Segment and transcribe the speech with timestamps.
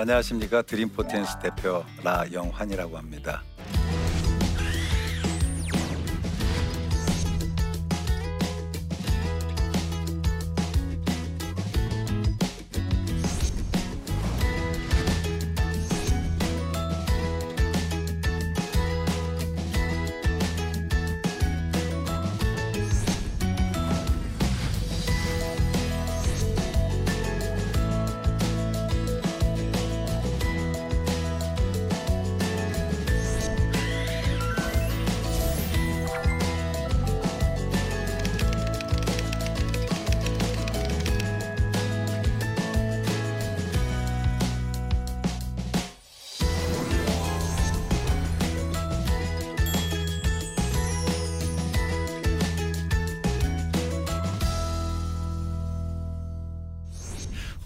[0.00, 3.42] 네, 안녕하십니까 드림포텐스 대표 라영환이라고 합니다.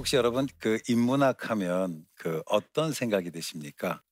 [0.05, 4.02] 혹시 여러분 그 인문학 하면 그 어떤 생각이 드십니까?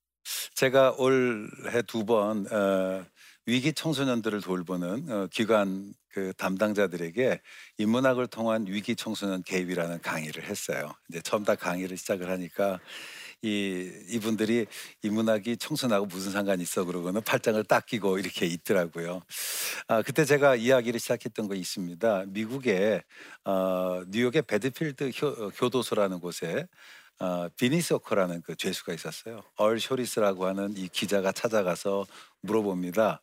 [0.55, 3.05] 제가 올해 두번 어,
[3.45, 7.43] 위기 청소년들을 돌보는 어, 기관 그 담당자들에게
[7.77, 10.95] 인문학을 통한 위기 청소년 개입이라는 강의를 했어요.
[11.11, 12.81] 이제 처음 다 강의를 시작을 하니까
[13.43, 14.67] 이 이분들이
[15.03, 19.21] 인문학이 청소년하고 무슨 상관이 있어 그러고는 팔짱을 딱 끼고 이렇게 있더라고요.
[19.89, 22.25] 아 그때 제가 이야기를 시작했던 거 있습니다.
[22.29, 23.03] 미국의
[23.45, 26.69] 어, 뉴욕의 베드필드 효, 교도소라는 곳에
[27.19, 29.43] 어, 비니스 워커라는 그 죄수가 있었어요.
[29.57, 32.07] 얼 쇼리스라고 하는 이 기자가 찾아가서
[32.43, 33.23] 물어봅니다.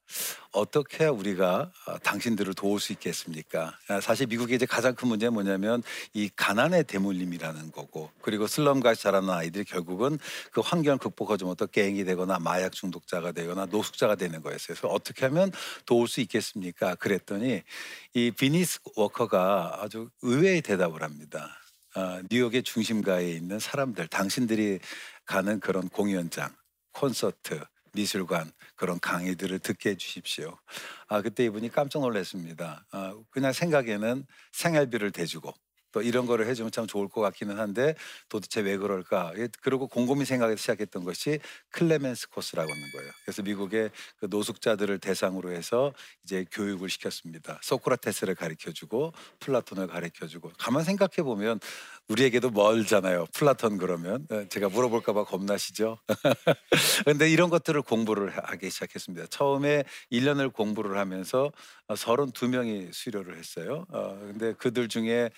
[0.51, 3.77] 어떻게 우리가 어, 당신들을 도울 수 있겠습니까?
[3.87, 9.29] 아, 사실 미국의 이제 가장 큰 문제는 뭐냐면 이 가난의 대물림이라는 거고 그리고 슬럼같이 자라는
[9.29, 10.17] 아이들이 결국은
[10.51, 14.75] 그 환경을 극복하지 못해 갱이 되거나 마약 중독자가 되거나 노숙자가 되는 거였어요.
[14.75, 15.51] 그래서 어떻게 하면
[15.85, 16.95] 도울 수 있겠습니까?
[16.95, 17.61] 그랬더니
[18.13, 21.59] 이 비니스 워커가 아주 의외의 대답을 합니다.
[21.95, 24.79] 어, 뉴욕의 중심가에 있는 사람들, 당신들이
[25.25, 26.49] 가는 그런 공연장,
[26.91, 27.59] 콘서트,
[27.93, 30.57] 미술관 그런 강의들을 듣게 해주십시오.
[31.07, 32.85] 아 그때 이분이 깜짝 놀랐습니다.
[32.91, 35.53] 아, 그냥 생각에는 생활비를 대주고
[35.91, 37.95] 또 이런 거를 해주면 참 좋을 것 같기는 한데
[38.29, 39.33] 도대체 왜 그럴까?
[39.37, 41.39] 예, 그리고 곰곰이 생각해서 시작했던 것이
[41.71, 43.11] 클레멘트 코스라고 하는 거예요.
[43.23, 47.59] 그래서 미국의 그 노숙자들을 대상으로 해서 이제 교육을 시켰습니다.
[47.63, 51.59] 소크라테스를 가르쳐주고 플라톤을 가르쳐주고 가만 생각해 보면
[52.07, 53.27] 우리에게도 멀잖아요.
[53.33, 55.99] 플라톤 그러면 예, 제가 물어볼까 봐 겁나시죠?
[57.05, 59.27] 근데 이런 것들을 공부를 하기 시작했습니다.
[59.27, 61.51] 처음에 1년을 공부를 하면서
[61.87, 63.85] 32명이 수료를 했어요.
[63.89, 65.29] 어, 근데 그들 중에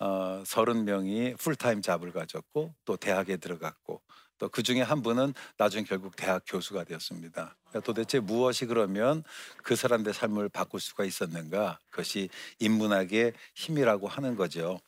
[0.00, 4.02] 어, 30명이 full-time job을 가졌고 또 대학에 들어갔고
[4.40, 7.56] 또 그 중에 한 분은 나중에 결국 대학 교수가 되었습니다.
[7.68, 9.22] 그러니까 도대체 무엇이 그러면
[9.62, 11.78] 그 사람들의 삶을 바꿀 수가 있었는가?
[11.90, 14.80] 그것이 인문학의 힘이라고 하는 거죠.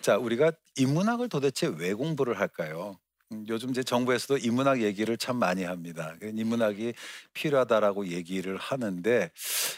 [0.00, 2.98] 자, 우리가 인문학을 도대체 왜 공부를 할까요?
[3.32, 6.14] 음, 요즘 제 정부에서도 인문학 얘기를 참 많이 합니다.
[6.22, 6.92] 인문학이
[7.32, 9.30] 필요하다라고 얘기를 하는데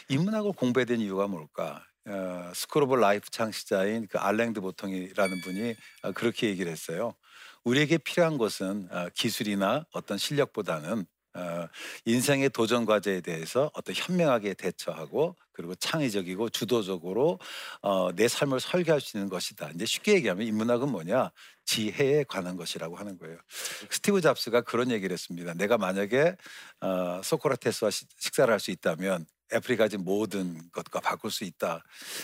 [0.09, 1.83] 인문학을 공부해야 되는 이유가 뭘까?
[2.09, 7.13] 어, School of Life 창시자인 그 알랭드 보통이라는 분이 어, 그렇게 얘기를 했어요.
[7.63, 11.05] 우리에게 필요한 것은 어, 기술이나 어떤 실력보다는
[11.35, 11.67] 어,
[12.05, 17.39] 인생의 도전 과제에 대해서 어떤 현명하게 대처하고 그리고 창의적이고 주도적으로
[17.81, 19.69] 어, 내 삶을 설계할 수 있는 것이다.
[19.75, 21.31] 이제 쉽게 얘기하면 인문학은 뭐냐?
[21.65, 23.37] 지혜에 관한 것이라고 하는 거예요.
[23.91, 25.53] 스티브 잡스가 그런 얘기를 했습니다.
[25.53, 26.35] 내가 만약에
[26.81, 31.83] 어, 소크라테스와 식사를 할 수 있다면 애플이 가진 모든 것과 바꿀 수 있다.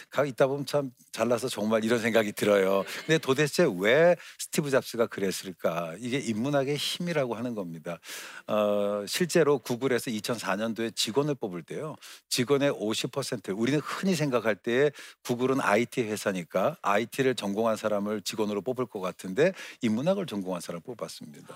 [0.09, 2.83] 가 있다 보면 참 잘나서 정말 이런 생각이 들어요.
[2.99, 5.95] 근데 도대체 왜 스티브 잡스가 그랬을까?
[5.99, 7.99] 이게 인문학의 힘이라고 하는 겁니다.
[8.47, 11.95] 어, 실제로 구글에서 2004년도에 직원을 뽑을 때요.
[12.29, 14.91] 직원의 50% 우리는 흔히 생각할 때
[15.23, 21.55] 구글은 IT 회사니까 IT를 전공한 사람을 직원으로 뽑을 것 같은데 인문학을 전공한 사람을 뽑았습니다.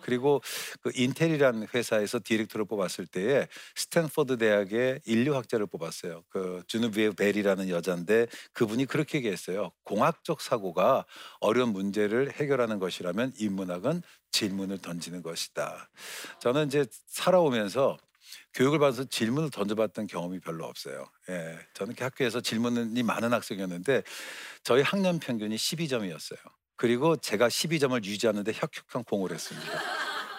[0.00, 0.40] 그리고
[0.82, 6.24] 그 인텔이라는 회사에서 디렉터를 뽑았을 때에 스탠퍼드 대학의 인류학자를 뽑았어요.
[6.28, 9.72] 그 주누비에 벨이라는 여자인데 그분이 그렇게 얘기했어요.
[9.84, 11.04] 공학적 사고가
[11.40, 15.88] 어려운 문제를 해결하는 것이라면 인문학은 질문을 던지는 것이다.
[16.40, 17.96] 저는 이제 살아오면서
[18.54, 21.08] 교육을 받아서 질문을 던져봤던 경험이 별로 없어요.
[21.28, 24.02] 예, 저는 학교에서 질문이 많은 학생이었는데
[24.62, 26.38] 저희 학년 평균이 12점이었어요.
[26.76, 29.72] 그리고 제가 12점을 유지하는데 혁혁한 공을 했습니다.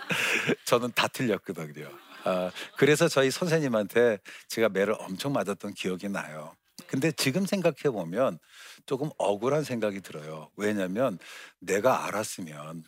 [0.66, 1.90] 저는 다 틀렸거든요.
[2.24, 6.56] 아, 그래서 저희 선생님한테 제가 매를 엄청 맞았던 기억이 나요.
[6.88, 8.40] 근데 지금 생각해 보면
[8.86, 10.50] 조금 억울한 생각이 들어요.
[10.56, 11.18] 왜냐하면
[11.60, 12.84] 내가 알았으면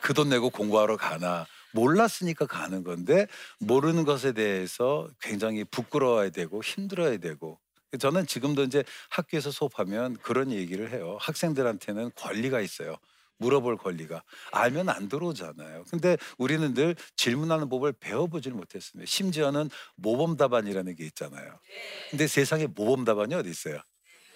[0.00, 3.26] 그 돈 내고 공부하러 가나 몰랐으니까 가는 건데
[3.60, 7.58] 모르는 것에 대해서 굉장히 부끄러워야 되고 힘들어야 되고
[7.98, 11.18] 저는 지금도 이제 학교에서 수업하면 그런 얘기를 해요.
[11.20, 12.96] 학생들한테는 권리가 있어요.
[13.42, 14.22] 물어볼 권리가
[14.52, 15.84] 알면 안 들어오잖아요.
[15.90, 19.08] 근데 우리는 늘 질문하는 법을 배워보질 못했습니다.
[19.08, 21.58] 심지어는 모범 답안이라는 게 있잖아요.
[22.10, 23.80] 근데 세상에 모범 답안이 어디 있어요?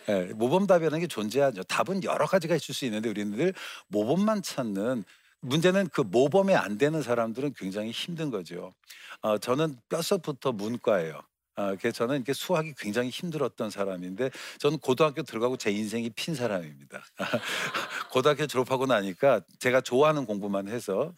[0.09, 1.65] 예, 모범 답이라는 게 존재하죠.
[1.65, 3.55] 답은 여러 가지가 있을 수 있는데 우리는 늘
[3.89, 5.05] 모범만 찾는
[5.41, 8.73] 문제는 그 모범에 안 되는 사람들은 굉장히 힘든 거죠.
[9.23, 11.21] 어, 저는 뼛속부터 문과예요.
[11.57, 17.03] 아, 그래서 저는 이렇게 수학이 굉장히 힘들었던 사람인데 저는 고등학교 들어가고 제 인생이 핀 사람입니다.
[18.13, 21.15] 고등학교 졸업하고 나니까 제가 좋아하는 공부만 해서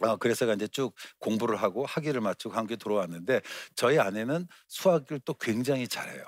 [0.00, 3.42] 어, 그래서 이제 쭉 공부를 하고 학위를 마치고 한국에 들어왔는데
[3.74, 6.24] 저희 아내는 수학을 또 굉장히 잘해요.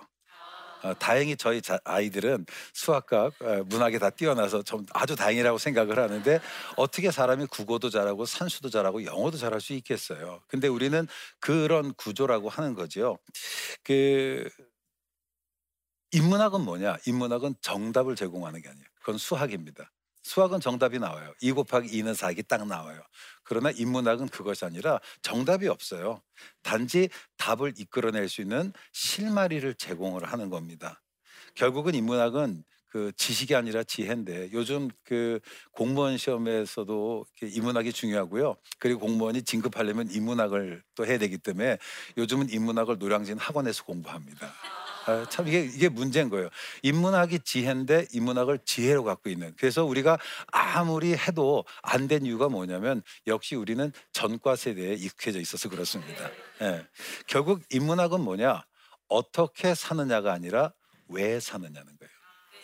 [0.83, 6.41] 어, 다행히 저희 자, 아이들은 수학과 어, 문학에 다 뛰어나서 좀 아주 다행이라고 생각을 하는데
[6.77, 10.41] 어떻게 사람이 국어도 잘하고 산수도 잘하고 영어도 잘할 수 있겠어요.
[10.49, 11.07] 근데 우리는
[11.39, 13.19] 그런 구조라고 하는 거죠.
[13.83, 14.49] 그
[16.13, 16.97] 인문학은 뭐냐?
[17.07, 18.87] 인문학은 정답을 제공하는 게 아니에요.
[19.01, 19.91] 그건 수학입니다.
[20.31, 21.35] 수학은 정답이 나와요.
[21.41, 23.03] 2 곱하기 2는 4기 딱 나와요.
[23.43, 26.23] 그러나 인문학은 그것이 아니라 정답이 없어요.
[26.63, 31.03] 단지 답을 이끌어낼 수 있는 실마리를 제공을 하는 겁니다.
[31.57, 35.41] 결국은 인문학은 그 지식이 아니라 지혜인데 요즘 그
[35.73, 38.55] 공무원 시험에서도 인문학이 중요하고요.
[38.79, 41.77] 그리고 공무원이 진급하려면 인문학을 또 해야 되기 때문에
[42.17, 44.53] 요즘은 인문학을 노량진 학원에서 공부합니다.
[45.11, 46.49] 아, 참 이게 이게 문제인 거예요.
[46.83, 49.53] 인문학이 지혜인데 인문학을 지혜로 갖고 있는.
[49.59, 50.19] 그래서 우리가
[50.53, 56.29] 아무리 해도 안 된 이유가 뭐냐면 역시 우리는 전과 세대에 익숙해져 있어서 그렇습니다.
[56.63, 56.87] 예.
[57.27, 58.65] 결국 인문학은 뭐냐?
[59.09, 60.73] 어떻게 사느냐가 아니라
[61.09, 62.11] 왜 사느냐는 거예요.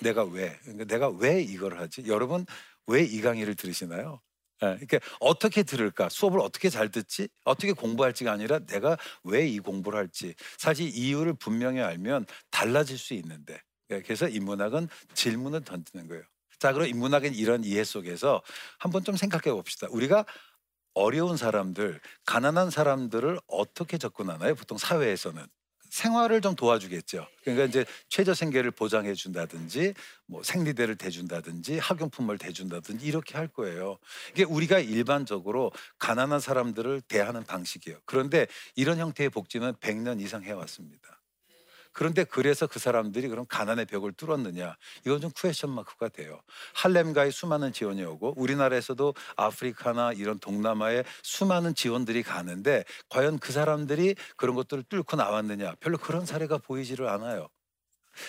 [0.00, 0.58] 내가 왜?
[0.62, 2.04] 그러니까 내가 왜 이걸 하지?
[2.06, 2.44] 여러분
[2.86, 4.20] 왜 이 강의를 들으시나요?
[4.62, 6.08] 예, 그러니까 어떻게 들을까?
[6.08, 7.28] 수업을 어떻게 잘 듣지?
[7.44, 10.34] 어떻게 공부할지가 아니라 내가 왜 이 공부를 할지.
[10.58, 13.60] 사실 이유를 분명히 알면 달라질 수 있는데.
[13.90, 16.22] 예, 그래서 인문학은 질문을 던지는 거예요.
[16.58, 18.42] 자, 그럼 인문학의 이런 이해 속에서
[18.78, 19.86] 한번 좀 생각해 봅시다.
[19.90, 20.24] 우리가
[20.94, 24.54] 어려운 사람들, 가난한 사람들을 어떻게 접근하나요?
[24.54, 25.46] 보통 사회에서는.
[25.90, 27.26] 생활을 좀 도와주겠죠.
[27.42, 29.94] 그러니까 이제 최저 생계를 보장해 준다든지
[30.26, 33.98] 뭐 생리대를 대준다든지 학용품을 대준다든지 이렇게 할 거예요.
[34.32, 37.98] 이게 우리가 일반적으로 가난한 사람들을 대하는 방식이에요.
[38.04, 41.15] 그런데 이런 형태의 복지는 100년 이상 해왔습니다.
[41.96, 44.76] 그런데 그래서 그 사람들이 그럼 가난의 벽을 뚫었느냐?
[45.06, 46.42] 이건 좀 쿠에션 마크가 돼요.
[46.74, 54.54] 할렘가의 수많은 지원이 오고 우리나라에서도 아프리카나 이런 동남아에 수많은 지원들이 가는데 과연 그 사람들이 그런
[54.56, 55.76] 것들을 뚫고 나왔느냐?
[55.80, 57.48] 별로 그런 사례가 보이지를 않아요.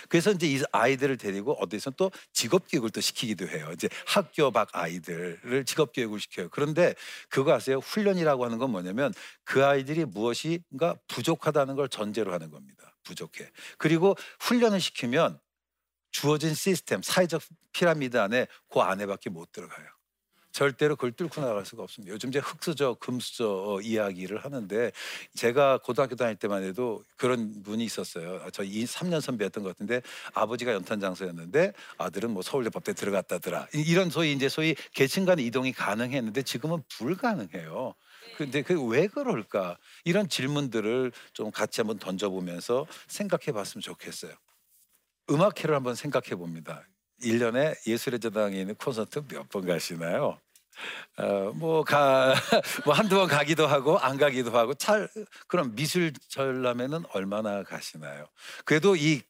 [0.10, 3.70] 그래서 이제 이 아이들을 데리고 어디서 또 직업 교육을 또 시키기도 해요.
[3.74, 6.50] 이제 학교 밖 아이들을 직업 교육을 시켜요.
[6.50, 6.94] 그런데
[7.30, 7.80] 그거 아세요?
[7.80, 9.14] 훈련이라고 하는 건 뭐냐면
[9.44, 12.96] 그 아이들이 무엇인가 부족하다는 걸 전제로 하는 겁니다.
[13.04, 13.50] 부족해.
[13.78, 15.40] 그리고 훈련을 시키면
[16.12, 17.42] 주어진 시스템, 사회적
[17.74, 19.97] 피라미드 안에 그 안에밖에 못 들어가요.
[20.58, 22.12] 절대로 그걸 뚫고 나갈 수가 없습니다.
[22.12, 24.92] 요즘 이제 흑수저, 금수저 이야기를 하는데
[25.36, 28.42] 제가 고등학교 다닐 때만 해도 그런 분이 있었어요.
[28.52, 30.02] 저 3년 선배였던 것 같은데
[30.34, 33.68] 아버지가 연탄 장소였는데 아들은 뭐 서울대 법대 들어갔다더라.
[33.74, 37.94] 이런 소위 이제 소위 계층 간 이동이 가능했는데 지금은 불가능해요.
[38.36, 39.78] 근데 그 왜 그럴까?
[40.06, 44.32] 이런 질문들을 좀 같이 한번 던져보면서 생각해 봤으면 좋겠어요.
[45.30, 46.84] 음악회를 한번 생각해 봅니다.
[47.22, 50.40] 1년에 예술의 전당에 있는 콘서트 몇 번 가시나요?
[51.18, 52.34] 어, 뭐, 가,
[52.86, 55.08] 뭐 한두 번 가기도 하고 안 가기도 하고 찰,
[55.48, 58.28] 그럼 미술 전람회는 얼마나 가시나요?
[58.66, 59.22] 그래도 이,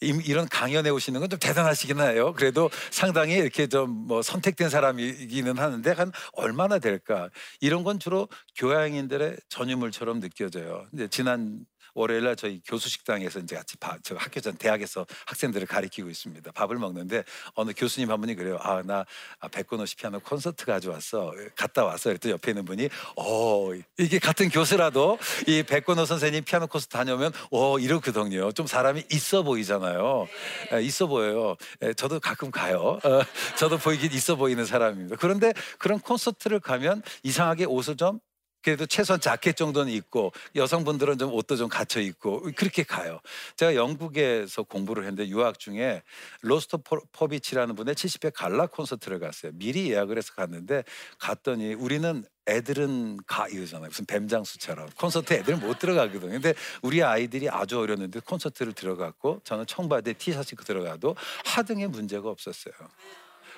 [0.00, 2.34] 이 이런 강연에 오시는 건 좀 대단하시긴 해요.
[2.36, 7.30] 그래도 상당히 이렇게 좀 뭐 선택된 사람이기는 하는데 한 얼마나 될까?
[7.60, 10.86] 이런 건 주로 교양인들의 전유물처럼 느껴져요.
[10.92, 11.64] 이제 지난
[11.94, 16.52] 월요일 날 저희 교수 식당에서 이제 같이 밥, 저 학교 전 대학에서 학생들을 가리키고 있습니다.
[16.52, 18.58] 밥을 먹는데 어느 교수님 한 분이 그래요.
[18.60, 19.04] 아, 나
[19.50, 21.32] 백건호시 피아노 콘서트 가져왔어.
[21.56, 22.10] 갔다 왔어.
[22.10, 27.78] 그랬더니 옆에 있는 분이 어, 이게 같은 교수라도 이 백건호 선생님 피아노 콘서트 다녀오면 어,
[27.78, 28.52] 이러거든요.
[28.52, 30.28] 좀 사람이 있어 보이잖아요.
[30.72, 31.56] 에, 있어 보여요.
[31.82, 32.98] 에, 저도 가끔 가요.
[33.04, 33.20] 어,
[33.58, 35.16] 저도 보이긴 있어 보이는 사람입니다.
[35.16, 38.20] 그런데 그런 콘서트를 가면 이상하게 옷을 좀
[38.62, 43.20] 그래도 최소한 자켓 정도는 입고 여성분들은 좀 옷도 좀 갖춰 입고 그렇게 가요.
[43.56, 46.02] 제가 영국에서 공부를 했는데 유학 중에
[46.42, 49.52] 로스터 퍼비치라는 분의 70회 갈라 콘서트를 갔어요.
[49.54, 50.84] 미리 예약을 해서 갔는데
[51.18, 53.88] 갔더니 우리는 애들은 가 이러잖아요.
[53.88, 56.32] 무슨 뱀장수처럼 콘서트 애들은 못 들어가거든요.
[56.32, 61.14] 근데 우리 아이들이 아주 어렸는데 콘서트를 들어갔고 저는 청바지에 티셔츠 입고 들어가도
[61.44, 62.74] 하등에 문제가 없었어요.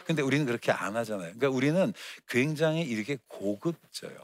[0.04, 1.32] 근데 우리는 그렇게 안 하잖아요.
[1.34, 1.94] 그러니까 우리는
[2.28, 4.18] 굉장히 이렇게 고급져요.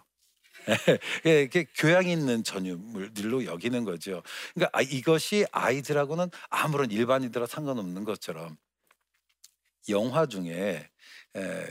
[1.27, 4.23] 예, 이렇게 교양 있는 전유물들로 여기는 거죠.
[4.55, 8.57] 그러니까 아, 이것이 아이들하고는 아무런 일반인들과 상관없는 것처럼
[9.89, 10.89] 영화 중에
[11.37, 11.67] 에,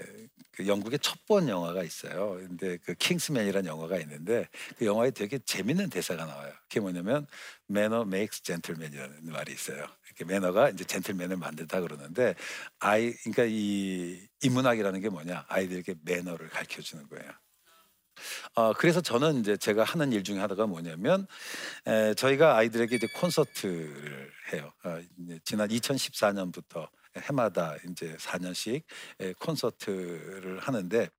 [0.51, 2.31] 그 영국의 첩보원 영화가 있어요.
[2.31, 6.51] 근데 그 킹스맨이라는 영화가 있는데 그 영화에 되게 재밌는 대사가 나와요.
[6.63, 7.27] 그게 뭐냐면
[7.67, 9.85] 매너 메이크스 젠틀맨이라는 말이 있어요.
[10.07, 12.35] 이렇게 매너가 이제 젠틀맨을 만든다 그러는데
[12.79, 15.45] 아이 그러니까 이 인문학이라는 게 뭐냐?
[15.47, 17.31] 아이들에게 매너를 가르쳐 주는 거예요.
[18.55, 21.27] 어, 그래서 저는 이제 제가 하는 일 중에 하나가 뭐냐면
[21.87, 24.71] 에, 저희가 아이들에게 이제 콘서트를 해요.
[24.83, 24.99] 어,
[25.43, 28.83] 지난 2014년부터 해마다 이제 4년씩
[29.39, 31.09] 콘서트를 하는데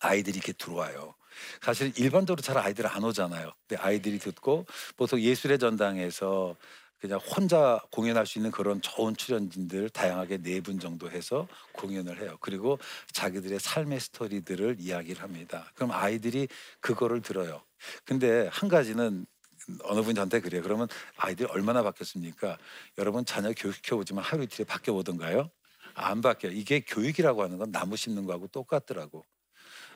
[0.00, 1.14] 아이들이 이렇게 들어와요.
[1.60, 3.52] 사실 일반적으로 잘 아이들 안 오잖아요.
[3.66, 4.66] 근데 아이들이 듣고
[4.96, 6.56] 보통 예술의 전당에서
[7.02, 12.36] 그냥 혼자 공연할 수 있는 그런 좋은 출연진들 다양하게 네 분 정도 해서 공연을 해요.
[12.40, 12.78] 그리고
[13.12, 15.72] 자기들의 삶의 스토리들을 이야기를 합니다.
[15.74, 16.46] 그럼 아이들이
[16.80, 17.60] 그거를 들어요.
[18.04, 19.26] 근데 한 가지는
[19.82, 20.62] 어느 분이 저한테 그래요.
[20.62, 22.56] 그러면 아이들이 얼마나 바뀌었습니까?
[22.98, 25.50] 여러분 자녀 교육시켜 보지만 하루 이틀에 바뀌어 보던가요?
[25.94, 26.52] 안 바뀌어요.
[26.52, 29.24] 이게 교육이라고 하는 건 나무 심는 거하고 똑같더라고.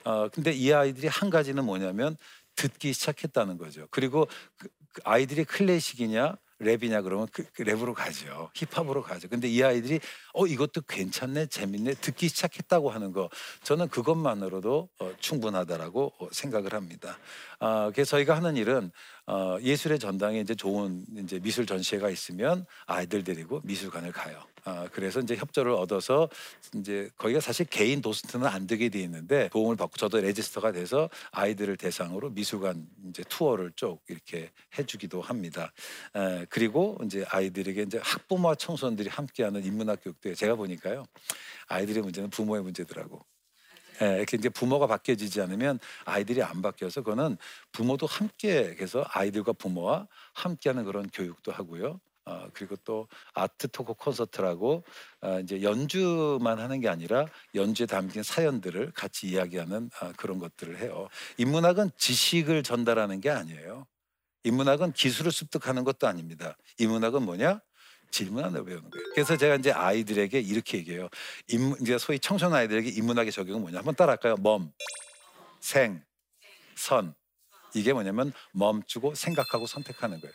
[0.04, 2.16] 어, 근데 이 아이들이 한 가지는 뭐냐면
[2.56, 3.86] 듣기 시작했다는 거죠.
[3.92, 4.26] 그리고
[4.58, 8.50] 그, 그 아이들이 클래식이냐 랩이냐 그러면 그, 그 랩으로 가죠.
[8.54, 9.28] 힙합으로 가죠.
[9.28, 10.00] 근데 이 아이들이
[10.32, 13.28] 어 이것도 괜찮네, 재밌네, 듣기 시작했다고 하는 거
[13.62, 17.18] 저는 그것만으로도 어, 충분하다라고 어, 생각을 합니다.
[17.58, 18.90] 아, 그래서 저희가 하는 일은
[19.26, 24.42] 어, 예술의 전당에 이제 좋은 이제 미술 전시회가 있으면 아이들 데리고 미술관을 가요.
[24.66, 26.28] 아, 그래서 이제 협조를 얻어서
[26.74, 31.76] 이제 거기가 사실 개인 도스트는 안 되게 돼 있는데 도움을 받고 저도 레지스터가 돼서 아이들을
[31.76, 35.72] 대상으로 미술관 이제 투어를 쭉 이렇게 해주기도 합니다.
[36.16, 41.06] 에, 그리고 이제 아이들에게 이제 학부모와 청소년들이 함께하는 인문학 교육도 제가 보니까요
[41.68, 43.24] 아이들의 문제는 부모의 문제더라고.
[44.02, 47.38] 예, 이렇게 이제 부모가 바뀌어지지 않으면 아이들이 안 바뀌어서 그거는
[47.70, 52.00] 부모도 함께 해서 아이들과 부모와 함께하는 그런 교육도 하고요.
[52.26, 54.84] 어, 그리고 또 아트 토크 콘서트라고
[55.22, 61.08] 어, 이제 연주만 하는 게 아니라 연주에 담긴 사연들을 같이 이야기하는 어, 그런 것들을 해요.
[61.38, 63.86] 인문학은 지식을 전달하는 게 아니에요.
[64.42, 66.56] 인문학은 기술을 습득하는 것도 아닙니다.
[66.78, 67.60] 인문학은 뭐냐?
[68.10, 69.04] 질문하는 배우는 거예요.
[69.14, 71.08] 그래서 제가 이제 아이들에게 이렇게 얘기해요.
[71.48, 73.78] 인문, 이제 소위 청소년 아이들에게 인문학의 적용은 뭐냐?
[73.78, 74.36] 한번 따라할까요?
[74.36, 74.72] 멈,
[75.60, 76.02] 생,
[76.76, 77.14] 선.
[77.74, 80.34] 이게 뭐냐면 멈추고 생각하고 선택하는 거예요.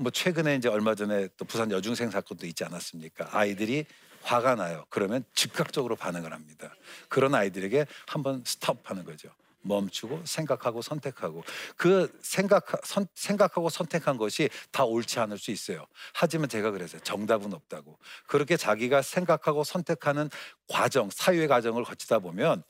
[0.00, 3.28] 뭐 최근에 이제 얼마 전에 또 부산 여중생 사건도 있지 않았습니까?
[3.32, 3.84] 아이들이
[4.22, 4.86] 화가 나요.
[4.88, 6.74] 그러면 즉각적으로 반응을 합니다.
[7.08, 9.28] 그런 아이들에게 한번 스톱하는 거죠.
[9.62, 11.44] 멈추고 생각하고 선택하고
[11.76, 15.86] 그 생각 선, 생각하고 선택한 것이 다 옳지 않을 수 있어요.
[16.14, 17.02] 하지만 제가 그래서요.
[17.02, 17.98] 정답은 없다고.
[18.26, 20.30] 그렇게 자기가 생각하고 선택하는
[20.66, 22.62] 과정, 사유의 과정을 거치다 보면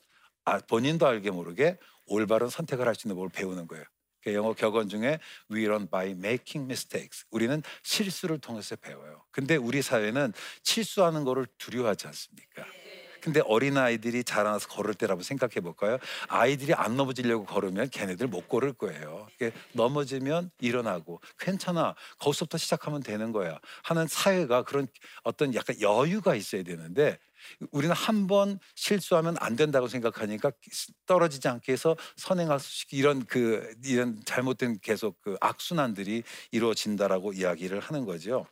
[0.43, 3.85] 아, 본인도 알게 모르게 올바른 선택을 할 수 있는 법을 배우는 거예요.
[4.23, 5.19] 그 영어 격언 중에
[5.51, 7.25] we learn by making mistakes.
[7.31, 9.23] 우리는 실수를 통해서 배워요.
[9.31, 12.65] 근데 우리 사회는 실수하는 거를 두려워하지 않습니까?
[13.21, 15.99] 근데 어린 아이들이 자라나서 걸을 때라고 생각해 볼까요?
[16.27, 19.27] 아이들이 안 넘어지려고 걸으면 걔네들 못 걸을 거예요.
[19.73, 21.93] 넘어지면 일어나고 괜찮아.
[22.17, 23.59] 거기서부터 시작하면 되는 거야.
[23.83, 24.87] 하는 사회가 그런
[25.23, 27.19] 어떤 약간 여유가 있어야 되는데
[27.71, 30.51] 우리는 한 번 실수하면 안 된다고 생각하니까
[31.07, 31.95] 떨어지지 않게 해서
[32.83, 38.45] 있게 이런 그 이런 잘못된 계속 그 악순환들이 이루어진다라고 이야기를 하는 거죠.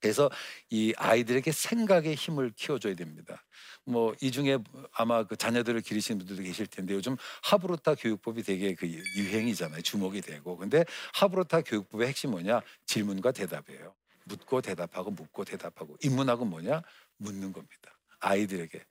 [0.00, 0.30] 그래서
[0.70, 3.44] 이 아이들에게 생각의 힘을 키워줘야 됩니다.
[3.84, 4.58] 뭐 이 중에
[4.92, 8.86] 아마 그 자녀들을 기르시는 분들도 계실 텐데 요즘 하브로타 교육법이 되게 그
[9.16, 9.82] 유행이잖아요.
[9.82, 10.56] 주목이 되고.
[10.56, 12.62] 근데 하브로타 교육법의 핵심 뭐냐?
[12.86, 13.94] 질문과 대답이에요.
[14.26, 15.96] 묻고 대답하고 묻고 대답하고.
[16.02, 16.82] 인문학은 뭐냐?
[17.18, 17.98] 묻는 겁니다.
[18.22, 18.82] 아이들에게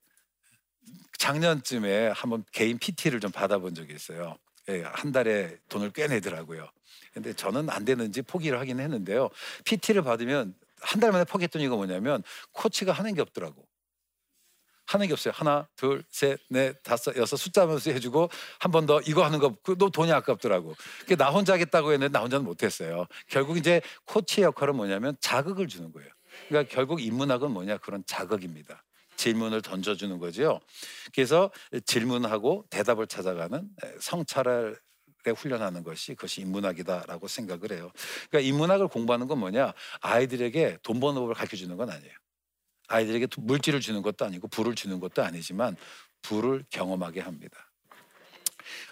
[1.17, 4.37] 작년쯤에 한번 개인 PT를 좀 받아본 적이 있어요.
[4.69, 6.69] 예, 한 달에 돈을 꽤 내더라고요.
[7.13, 9.29] 근데 저는 안 되는지 포기를 하긴 했는데요.
[9.65, 12.23] PT를 받으면 한 달 만에 포기했던 이유가 뭐냐면
[12.53, 13.67] 코치가 하는 게 없더라고.
[14.87, 15.31] 하는 게 없어요.
[15.35, 19.89] 하나, 둘, 셋, 넷, 다섯, 여섯 숫자면서 해주고 한 번 더 이거 하는 거, 그너
[19.89, 20.75] 돈이 아깝더라고.
[21.17, 23.05] 나 혼자 하겠다고 했는데 나 혼자는 못했어요.
[23.27, 26.09] 결국 이제 코치의 역할은 뭐냐면 자극을 주는 거예요.
[26.49, 28.83] 그러니까 결국 인문학은 뭐냐 그런 자극입니다.
[29.21, 30.59] 질문을 던져주는 거죠.
[31.13, 31.51] 그래서
[31.85, 34.79] 질문하고 대답을 찾아가는 성찰을
[35.35, 37.91] 훈련하는 것이 그것이 인문학이다라고 생각을 해요.
[38.31, 39.73] 그러니까 인문학을 공부하는 건 뭐냐?
[40.01, 42.13] 아이들에게 돈 버는 법을 가르쳐 주는 건 아니에요.
[42.87, 45.77] 아이들에게 물질을 주는 것도 아니고 불을 주는 것도 아니지만
[46.23, 47.71] 불을 경험하게 합니다.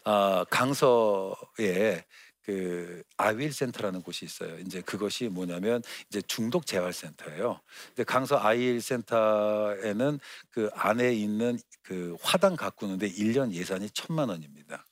[0.03, 2.05] 아, 강서에
[2.49, 4.57] 그 아윌 센터라는 곳이 있어요.
[4.59, 7.61] 이제 그것이 뭐냐면 이제 중독 재활 센터예요.
[7.89, 14.83] 근데 강서 아윌 센터에는 그 안에 있는 그 화단 가꾸는데 1년 예산이 천만 원입니다.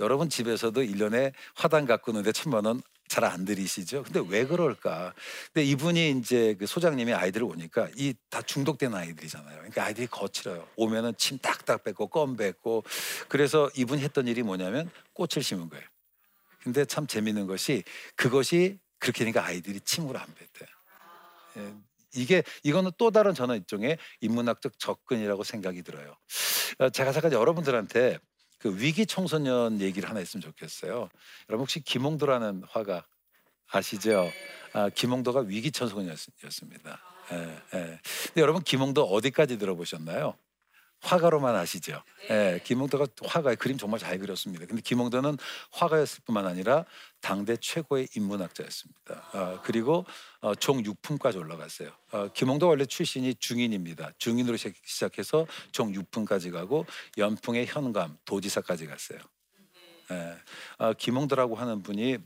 [0.00, 4.02] 여러분 집에서도 1년에 화단 가꾸는데 천만 원 잘 안 들이시죠.
[4.02, 5.14] 근데 왜 그럴까?
[5.52, 9.56] 근데 이분이 이제 그 소장님이 아이들을 오니까 이 다 중독된 아이들이잖아요.
[9.56, 10.68] 그러니까 아이들이 거칠어요.
[10.76, 12.84] 오면은 침 딱딱 뱉고 껌 뱉고
[13.28, 15.84] 그래서 이분이 했던 일이 뭐냐면 꽃을 심은 거예요.
[16.68, 17.82] 근데 참 재밌는 것이
[18.14, 20.68] 그것이 그렇게 되니까 아이들이 침으로 안 뱉어요.
[21.56, 21.74] 예,
[22.14, 26.14] 이게 이거는 또 다른 저는 일종의 인문학적 접근이라고 생각이 들어요.
[26.78, 28.18] 어, 제가 잠깐 여러분들한테
[28.58, 31.08] 그 위기 청소년 얘기를 하나 했으면 좋겠어요.
[31.48, 33.06] 여러분 혹시 김홍도라는 화가
[33.68, 34.30] 아시죠?
[34.74, 37.00] 아, 김홍도가 위기 청소년이었습니다.
[37.32, 37.36] 예,
[37.78, 38.00] 예.
[38.26, 40.36] 근데 여러분 김홍도 어디까지 들어보셨나요?
[41.00, 42.02] 화가로만 아시죠?
[42.30, 44.66] 예, 김홍도가 화가의 그림 정말 잘 그렸습니다.
[44.66, 45.36] 근데 김홍도는
[45.70, 46.84] 화가였을 뿐만 아니라
[47.20, 49.28] 당대 최고의 인문학자였습니다.
[49.32, 50.04] 아, 그리고
[50.40, 51.90] 어, 종 6품까지 올라갔어요.
[52.12, 54.12] 어, 김홍도 원래 출신이 중인입니다.
[54.18, 56.84] 중인으로 시작해서 종 6품까지 가고
[57.16, 59.18] 연풍의 현감, 도지사까지 갔어요.
[60.10, 60.34] 예,
[60.78, 62.18] 아, 김홍도라고 하는 분이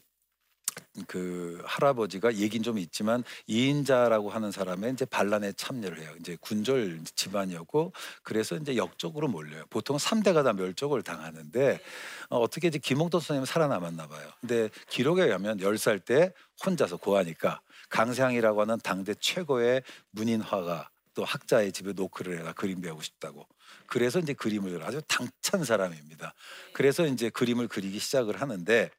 [1.06, 6.12] 그 할아버지가 얘긴 좀 있지만 이인자라고 하는 사람의 이제 반란에 참여를 해요.
[6.20, 9.64] 이제 군졸 집안이었고 그래서 이제 역적으로 몰려요.
[9.70, 11.80] 보통 3대가 다 멸족을 당하는데
[12.28, 14.28] 어, 어떻게 이제 김홍도 선생님은 살아남았나 봐요.
[14.40, 16.32] 근데 기록에 의하면 10살 때
[16.64, 23.02] 혼자서 고하니까 강세항이라고 하는 당대 최고의 문인 화가 또 학자의 집에 노크를 해가 그림 배우고
[23.02, 23.46] 싶다고.
[23.86, 26.34] 그래서 이제 그림을 아주 당찬 사람입니다.
[26.72, 28.90] 그래서 이제 그림을 그리기 시작을 하는데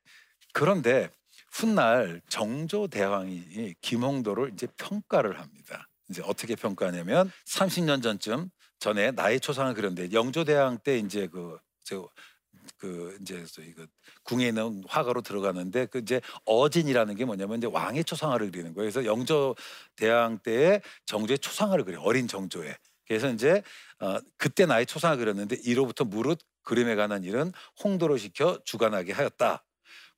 [0.53, 1.10] 그런데
[1.53, 5.88] 훗날 정조 대왕이 김홍도를 이제 평가를 합니다.
[6.10, 12.10] 이제 어떻게 평가하냐면 30년 전쯤 전에 나의 초상을 그렸는데 영조 대왕 때 이제 그 저
[12.77, 13.43] 그 이제
[13.75, 13.88] 그
[14.24, 18.89] 궁에 있는 화가로 들어가는데 그 이제 어진이라는 게 뭐냐면 이제 왕의 초상화를 그리는 거예요.
[18.91, 19.55] 그래서 영조
[19.95, 22.75] 대왕 때에 정조의 초상화를 그려 어린 정조의.
[23.07, 23.62] 그래서 이제
[24.00, 27.51] 어 그때 나의 초상화 그렸는데 이로부터 무릇 그림에 관한 일은
[27.83, 29.63] 홍도로 시켜 주관하게 하였다.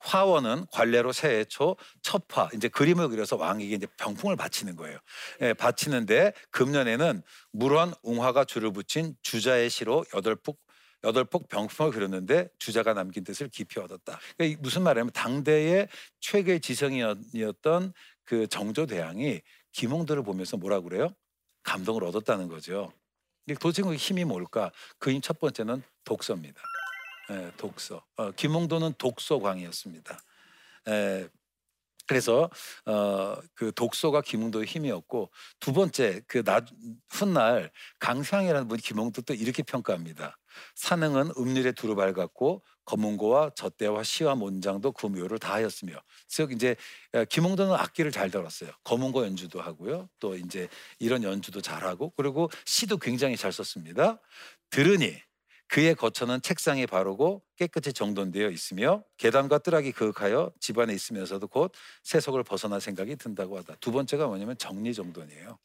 [0.06, 5.00] 화원은 관례로 새해 초 첫화 이제 그림을 그려서 왕에게 이제 병풍을 바치는 거예요.
[5.42, 10.64] 예, 바치는데 금년에는 물원 웅화가 줄을 붙인 주자의 시로 여덟 폭
[11.04, 14.20] 여덟 폭 병풍을 그렸는데 주자가 남긴 뜻을 깊이 얻었다.
[14.38, 15.88] 그러니까 무슨 말이냐면 당대의
[16.20, 19.42] 최고의 지성이었던 그 정조 대왕이
[19.74, 21.14] 김홍도를 보면서 뭐라 그래요?
[21.64, 22.92] 감동을 얻었다는 거죠.
[23.60, 24.72] 도대체 그 힘이 뭘까?
[24.98, 26.62] 그 힘 첫 번째는 독서입니다.
[27.32, 28.04] 예, 독서.
[28.18, 30.20] 어, 김홍도는 독서광이었습니다.
[30.90, 31.30] 예,
[32.08, 32.50] 그래서
[32.86, 36.62] 어, 그 독서가 김홍도의 힘이었고 두 번째 그 나,
[37.10, 40.38] 훗날 강상이라는 분이 김홍도 또 이렇게 평가합니다.
[40.76, 45.94] 사능은 음률에 두루 밝았고 검은고와 젖대와 시와 문장도 그 묘를 다 하였으며
[46.28, 46.76] 즉 이제
[47.14, 48.72] 어, 김홍도는 악기를 잘 다뤘어요.
[48.84, 50.08] 검은고 연주도 하고요.
[50.20, 50.68] 또 이제
[51.00, 54.20] 이런 연주도 잘하고 그리고 시도 굉장히 잘 썼습니다.
[54.70, 55.20] 들으니
[55.68, 61.72] 그의 거처는 책상에 바르고 깨끗이 정돈되어 있으며 계단과 뜰락이 그윽하여 집안에 있으면서도 곧
[62.04, 63.76] 세속을 벗어날 생각이 든다고 하다.
[63.80, 65.58] 두 번째가 뭐냐면 정리정돈이에요.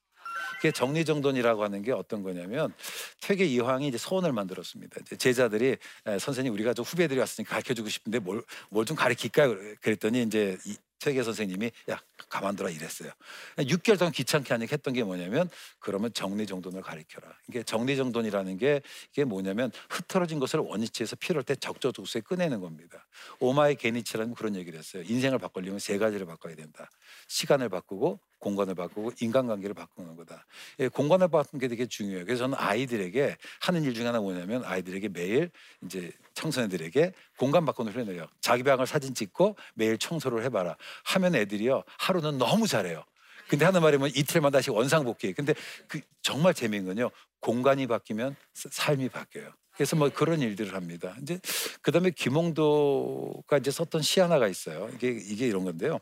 [0.57, 2.73] 그게 정리정돈이라고 하는 게 어떤 거냐면
[3.21, 5.01] 퇴계 이황이 이제 소원을 만들었습니다.
[5.03, 5.77] 이제 제자들이
[6.19, 9.57] 선생님 우리가 좀 후배들이 왔으니까 가르쳐주고 싶은데 뭘 뭘 좀 가르칠까요?
[9.81, 10.59] 그랬더니 이제
[11.01, 13.11] 최계 선생님이 야 가만둬라 이랬어요.
[13.57, 17.27] 6개월 동안 귀찮게 하니까 했던 게 뭐냐면 그러면 정리정돈을 가르쳐라.
[17.49, 23.07] 이게 정리정돈이라는 게 이게 뭐냐면 흐트러진 것을 원위치에서 필요할 때 적절도수에 꺼내는 겁니다.
[23.41, 25.03] 오마이 게니치라는 그런 얘기를 했어요.
[25.07, 26.91] 인생을 바꾸려면 세 가지를 바꿔야 된다.
[27.29, 30.45] 시간을 바꾸고 공간을 바꾸고 인간관계를 바꾸는 거다.
[30.81, 32.25] 예, 공간을 바꾸는 게 되게 중요해요.
[32.25, 35.51] 그래서 저는 아이들에게 하는 일 중에 하나 뭐냐면 아이들에게 매일
[35.85, 38.27] 이제 청소년들에게 공간 바꾸는 훈련을 해요.
[38.41, 40.77] 자기 방을 사진 찍고 매일 청소를 해봐라.
[41.05, 43.05] 하면 애들이요 하루는 너무 잘해요.
[43.49, 45.35] 근데 하는 말이 면뭐 이틀만 다시 원상복귀.
[45.35, 45.55] 근데
[45.89, 49.53] 그 정말 재미있는 건요 공간이 바뀌면 삶이 바뀌어요.
[49.73, 51.17] 그래서 뭐 그런 일들을 합니다.
[51.23, 51.41] 이제
[51.83, 54.91] 그다음에 김홍도가 이제 썼던 시 하나가 있어요.
[54.95, 55.99] 이게 이게 이런 건데요.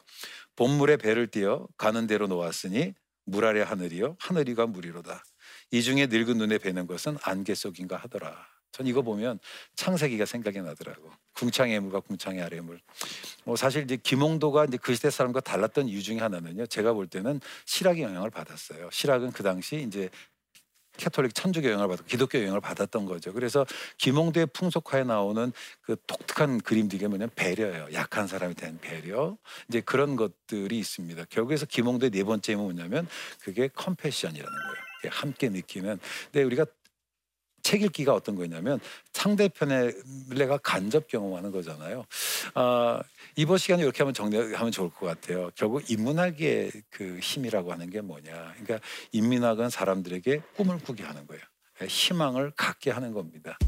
[0.58, 2.92] 봄물에 배를 띄어 가는 대로 놓았으니
[3.26, 5.22] 물 아래 하늘이요 하늘이가 물이로다.
[5.70, 8.44] 이 중에 늙은 눈에 뵈는 것은 안개 속인가 하더라.
[8.72, 9.38] 전 이거 보면
[9.76, 11.12] 창세기가 생각이 나더라고.
[11.34, 12.80] 궁창의 물과 궁창의 아래 물.
[13.44, 16.66] 뭐 사실 이제 김홍도가 이제 그 시대 사람과 달랐던 이유 중에 하나는요.
[16.66, 18.88] 제가 볼 때는 실학의 영향을 받았어요.
[18.90, 20.10] 실학은 그 당시 이제
[20.98, 23.32] 캐톨릭 천주교 영향을 받고 기독교 영향을 받았던 거죠.
[23.32, 23.64] 그래서
[23.96, 27.88] 김홍도의 풍속화에 나오는 그 독특한 그림들이 뭐냐면 배려예요.
[27.94, 29.38] 약한 사람에 대한 배려.
[29.68, 31.24] 이제 그런 것들이 있습니다.
[31.30, 33.08] 결국에서 김홍도의 네 번째 는 뭐냐면
[33.40, 34.88] 그게 compassion이라는 거예요.
[35.10, 35.98] 함께 느끼는.
[36.24, 36.66] 근데 우리가
[37.68, 38.80] 책 읽기가 어떤 거냐면
[39.12, 39.92] 상대편의
[40.30, 42.06] 내가 간접 경험하는 거잖아요.
[42.54, 43.02] 아,
[43.36, 45.50] 이번 시간에 이렇게 하면 정리하면 좋을 것 같아요.
[45.54, 48.54] 결국 인문학의 그 힘이라고 하는 게 뭐냐.
[48.54, 48.80] 그러니까
[49.12, 51.42] 인문학은 사람들에게 꿈을 꾸게 하는 거예요.
[51.86, 53.58] 희망을 갖게 하는 겁니다.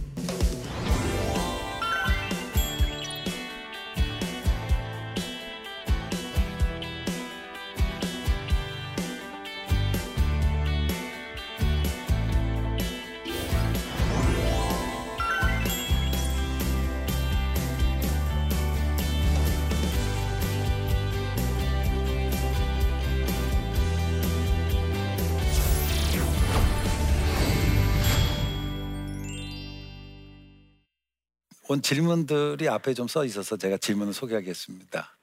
[31.70, 35.16] 온 질문들이 앞에 좀 써 있어서 제가 질문을 소개하겠습니다.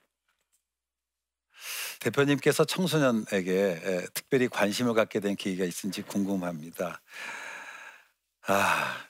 [2.00, 7.02] 대표님께서 청소년에게 특별히 관심을 갖게 된 계기가 있은지 궁금합니다.
[8.48, 9.08] 아,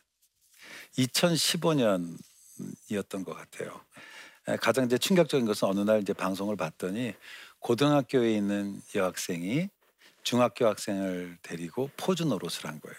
[0.97, 3.85] 2015년이었던 것 같아요.
[4.59, 7.13] 가장 이제 충격적인 것은 어느 날 이제 방송을 봤더니
[7.59, 9.69] 고등학교에 있는 여학생이
[10.23, 12.97] 중학교 학생을 데리고 포즈 노릇을 한 거예요.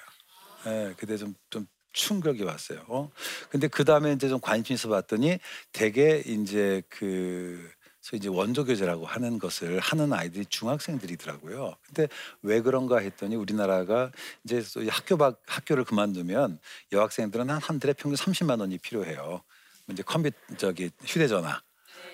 [0.66, 2.84] 예, 그때 좀, 좀 충격이 왔어요.
[2.88, 3.10] 어?
[3.50, 5.38] 근데 그 다음에 이제 좀 관심 있어 봤더니
[5.72, 7.70] 대개 이제 그
[8.00, 11.76] 소위 이제 원조 교제라고 하는 것을 하는 아이들이 중학생들이더라고요.
[11.86, 12.08] 근데
[12.42, 14.10] 왜 그런가 했더니 우리나라가
[14.44, 16.58] 이제 학교 밖 학교를 그만두면
[16.92, 19.42] 여학생들은 한 한 달에 평균 30만 원이 필요해요.
[19.90, 21.60] 이제 컴퓨터 저기 휴대전화,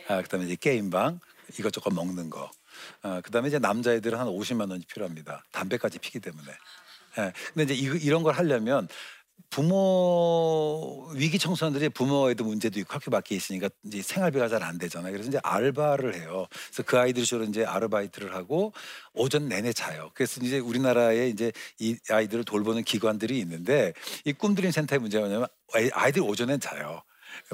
[0.08, 1.20] 아, 그다음에 이제 게임방
[1.58, 2.50] 이것저것 먹는 거.
[3.02, 5.44] 아, 그다음에 이제 남자애들은 한 50만 원이 필요합니다.
[5.52, 6.50] 담배까지 피기 때문에.
[7.18, 7.32] 예.
[7.52, 8.88] 근데 이제 이, 이런 걸 하려면
[9.50, 15.12] 부모 위기 청소년들이 부모에도 문제도 있고 학교 밖에 있으니까 이제 생활비가 잘 안 되잖아요.
[15.12, 16.46] 그래서 이제 알바를 해요.
[16.68, 18.72] 그래서 그 아이들이 주로 이제 아르바이트를 하고
[19.12, 20.10] 오전 내내 자요.
[20.14, 23.92] 그래서 이제 우리나라에 이제 이 아이들을 돌보는 기관들이 있는데
[24.24, 25.48] 이 꿈드림 센터의 문제가 뭐냐면
[25.92, 27.02] 아이들 오전엔 자요.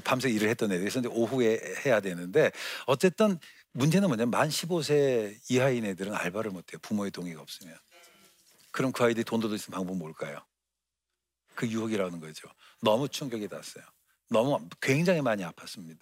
[0.05, 2.51] 밤새 일을 했던 애들이 그래서 이제 오후에 해야 되는데
[2.87, 3.39] 어쨌든
[3.73, 6.79] 문제는 뭐냐면 만 15세 이하인 애들은 알바를 못 해요.
[6.83, 7.77] 부모의 동의가 없으면.
[8.73, 10.39] 그럼 그 아이들이 돈 벌수 있는 방법은 뭘까요?
[11.55, 12.49] 그 유혹이라는 거죠.
[12.81, 13.85] 너무 충격이 났어요.
[14.29, 16.01] 너무 굉장히 많이 아팠습니다.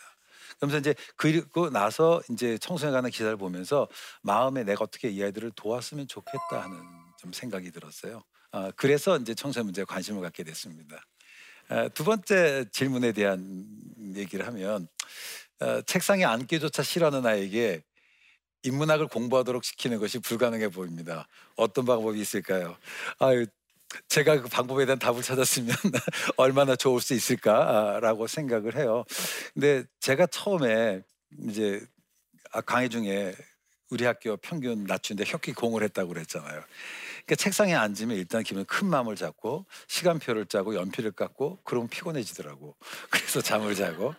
[0.57, 3.89] 그러면서 이제 그리고 나서 이제 청소년 가는 기사를 보면서
[4.23, 6.79] 마음에 내가 어떻게 이 아이들을 도왔으면 좋겠다 하는
[7.19, 8.23] 좀 생각이 들었어요.
[8.53, 11.01] 아, 그래서 이제 청소년 문제에 관심을 갖게 됐습니다.
[11.69, 13.67] 아, 두 번째 질문에 대한
[14.15, 14.89] 얘기를 하면
[15.61, 17.83] 아, 책상에 앉기조차 싫어하는 아이에게
[18.63, 21.29] 인문학을 공부하도록 시키는 것이 불가능해 보입니다.
[21.57, 22.77] 어떤 방법이 있을까요?
[23.19, 23.47] 아유,
[24.09, 25.75] 제가 그 방법에 대한 답을 찾았으면
[26.37, 29.05] 얼마나 좋을 수 있을까라고 생각을 해요.
[29.55, 31.03] 근데 제가 처음에
[31.49, 31.81] 이제
[32.53, 33.35] 아, 강의 중에
[33.91, 36.63] 우리 학교 평균 낮춘데 혁기 공을 했다고 그랬잖아요.
[37.29, 42.77] 그러니까 책상에 앉으면 일단 기분 큰 마음을 잡고 시간표를 짜고 연필을 깎고 그러면 피곤해지더라고.
[43.11, 44.15] 그래서 잠을 자고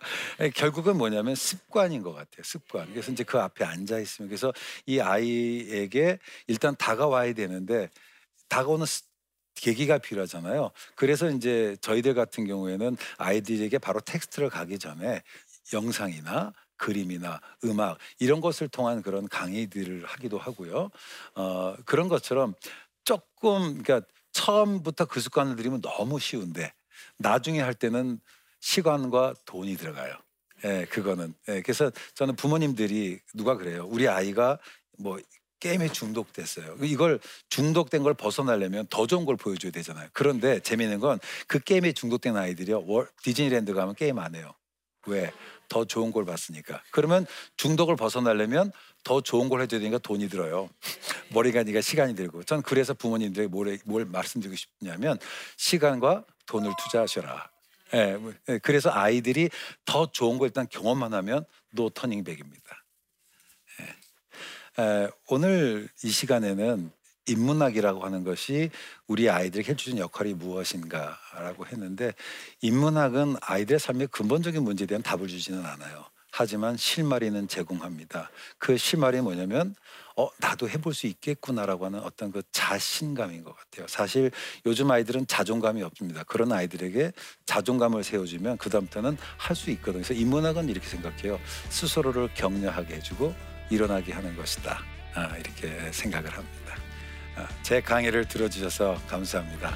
[0.54, 2.42] 결국은 뭐냐면 습관인 것 같아요.
[2.42, 2.88] 습관.
[2.90, 4.52] 그래서 이제 그 앞에 앉아 있으면 그래서
[4.86, 7.90] 이 아이에게 일단 다가와야 되는데
[8.48, 8.86] 다가오는
[9.60, 10.70] 계기가 필요하잖아요.
[10.94, 15.22] 그래서 이제 저희들 같은 경우에는 아이들에게 바로 텍스트를 가기 전에
[15.72, 20.90] 영상이나 그림이나 음악 이런 것을 통한 그런 강의들을 하기도 하고요.
[21.34, 22.54] 어, 그런 것처럼
[23.04, 24.00] 조금 그러니까
[24.32, 26.72] 처음부터 그 습관을 들이면 너무 쉬운데
[27.18, 28.18] 나중에 할 때는
[28.60, 30.14] 시간과 돈이 들어가요.
[30.64, 31.34] 예, 그거는.
[31.48, 33.86] 예, 그래서 저는 부모님들이 누가 그래요.
[33.88, 34.58] 우리 아이가
[34.98, 35.18] 뭐
[35.60, 36.76] 게임에 중독됐어요.
[36.82, 37.20] 이걸
[37.50, 40.08] 중독된 걸 벗어나려면 더 좋은 걸 보여줘야 되잖아요.
[40.12, 42.84] 그런데 재미있는 건 그 게임에 중독된 아이들이요.
[42.86, 44.54] 월, 디즈니랜드 가면 게임 안 해요.
[45.06, 45.32] 왜?
[45.68, 46.82] 더 좋은 걸 봤으니까.
[46.90, 48.72] 그러면 중독을 벗어나려면
[49.04, 50.68] 더 좋은 걸 해줘야 되니까 돈이 들어요.
[51.30, 52.44] 머리가 니가 시간이 들고.
[52.44, 55.18] 전 그래서 부모님들에게 뭘, 뭘 말씀드리고 싶냐면
[55.56, 57.50] 시간과 돈을 투자하셔라.
[57.94, 59.50] 예, 뭐, 예, 그래서 아이들이
[59.84, 62.79] 더 좋은 걸 일단 경험만 하면 노 터닝백입니다.
[65.28, 66.90] 오늘 이 시간에는
[67.26, 68.70] 인문학이라고 하는 것이
[69.06, 72.12] 우리 아이들에게 해주는 역할이 무엇인가라고 했는데
[72.62, 76.04] 인문학은 아이들의 삶의 근본적인 문제에 대한 답을 주지는 않아요.
[76.32, 78.30] 하지만 실마리는 제공합니다.
[78.58, 79.74] 그 실마리 뭐냐면
[80.16, 83.86] 어 나도 해볼 수 있겠구나라고 하는 어떤 그 자신감인 것 같아요.
[83.88, 84.30] 사실
[84.64, 86.22] 요즘 아이들은 자존감이 없습니다.
[86.24, 87.12] 그런 아이들에게
[87.46, 90.02] 자존감을 세워주면 그 다음부터는 할 수 있거든요.
[90.04, 91.38] 그래서 인문학은 이렇게 생각해요.
[91.68, 93.34] 스스로를 격려하게 해주고
[93.70, 94.78] 일어나게 하는 것이다.
[95.14, 96.74] 아, 이렇게 생각을 합니다.
[97.36, 99.74] 아, 제 강의를 들어주셔서 감사합니다.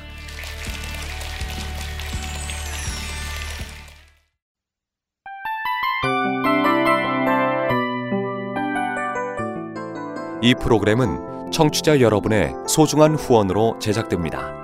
[10.43, 14.63] 이 프로그램은 청취자 여러분의 소중한 후원으로 제작됩니다.